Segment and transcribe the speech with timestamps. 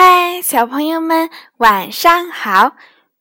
[0.00, 2.76] 嗨，小朋友们，晚上好！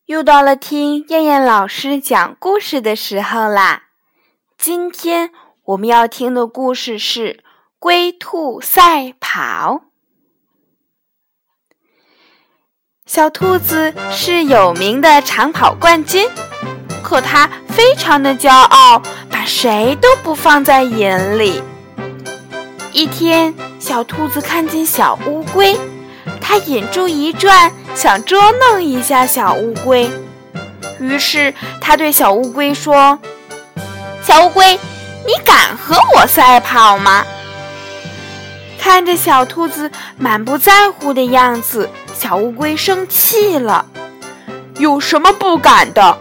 [0.05, 3.85] 又到了听燕燕老师讲故事的时候啦。
[4.59, 5.31] 今天
[5.63, 7.33] 我们要听的故事是
[7.79, 9.41] 《龟兔赛跑》。
[13.07, 16.29] 小兔子是有名的长跑冠军，
[17.01, 19.01] 可它非常的骄傲，
[19.31, 21.59] 把谁都不放在眼里。
[22.93, 25.75] 一天，小兔子看见小乌龟。
[26.47, 30.09] 他眼珠一转，想捉弄一下小乌龟，
[30.97, 33.19] 于是他对小乌龟说
[34.23, 34.79] ：“小乌龟，
[35.25, 37.25] 你敢和我赛跑吗？”
[38.79, 43.85] 看着小兔子满不在乎的样子，小乌龟生气了
[44.79, 46.17] ：“有什么不敢的？”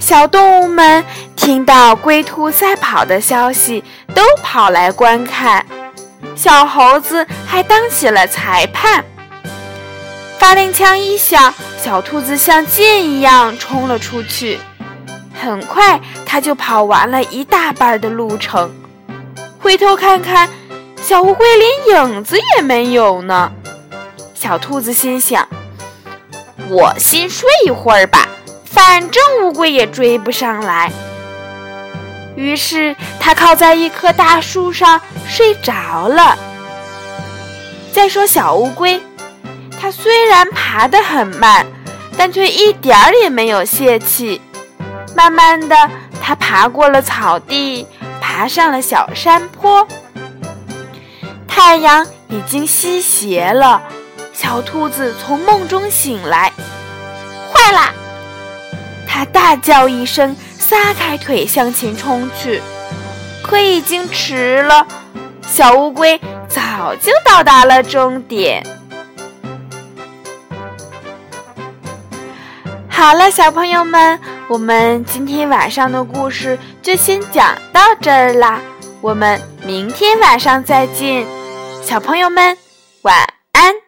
[0.00, 1.04] 小动物们
[1.36, 5.64] 听到龟兔赛跑的消息，都跑来观看。
[6.36, 9.04] 小猴子还当起了裁判。
[10.38, 11.52] 发令枪一响，
[11.82, 14.58] 小兔子像箭一样冲了出去。
[15.40, 18.72] 很快，它就跑完了一大半的路程。
[19.60, 20.48] 回头看看，
[21.02, 23.52] 小乌龟连影子也没有呢。
[24.34, 25.46] 小兔子心想
[26.70, 28.28] ：“我先睡一会儿吧，
[28.64, 30.92] 反正乌龟也追不上来。”
[32.38, 36.38] 于是，它靠在一棵大树上睡着了。
[37.92, 39.02] 再说小乌龟，
[39.80, 41.66] 它虽然爬得很慢，
[42.16, 44.40] 但却一点儿也没有泄气。
[45.16, 45.90] 慢慢的，
[46.22, 47.84] 它爬过了草地，
[48.20, 49.84] 爬上了小山坡。
[51.48, 53.82] 太阳已经西斜了，
[54.32, 56.52] 小兔子从梦中醒来，
[57.52, 57.92] 坏啦！
[59.08, 60.36] 它大叫一声。
[60.68, 62.60] 撒开腿向前冲去，
[63.42, 64.86] 可已经迟了。
[65.40, 68.62] 小乌龟早就到达了终点。
[72.86, 78.60] 好了，小朋友们，我们今天晚上的故事就先讲到这儿啦。
[79.00, 81.26] 我们明天晚上再见，
[81.82, 82.58] 小朋友们
[83.00, 83.16] 晚
[83.52, 83.87] 安。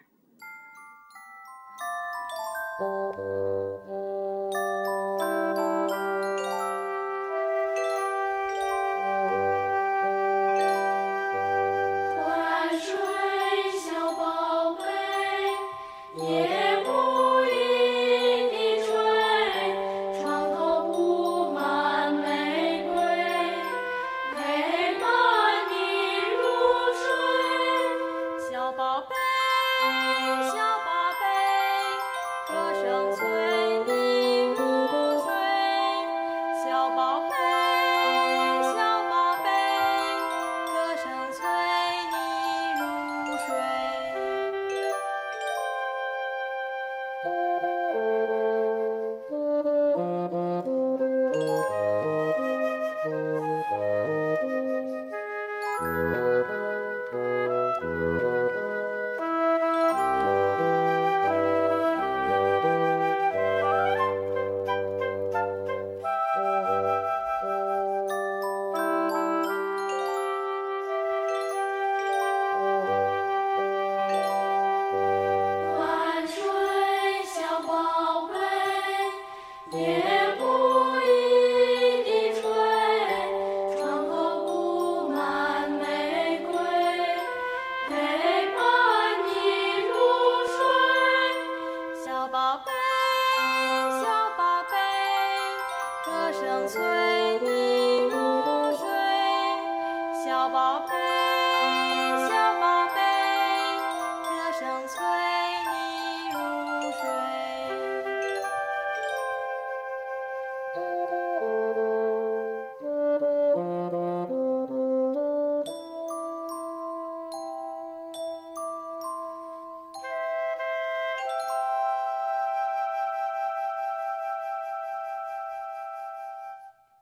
[28.91, 29.15] 宝贝
[30.51, 33.50] 小宝贝歌声催
[96.71, 97.00] Xu